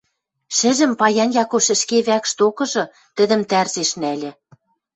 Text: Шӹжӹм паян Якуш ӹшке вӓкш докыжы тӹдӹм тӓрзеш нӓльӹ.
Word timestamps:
Шӹжӹм 0.57 0.91
паян 0.99 1.29
Якуш 1.43 1.67
ӹшке 1.75 1.97
вӓкш 2.07 2.31
докыжы 2.39 2.83
тӹдӹм 3.15 3.41
тӓрзеш 3.49 3.91
нӓльӹ. 4.01 4.31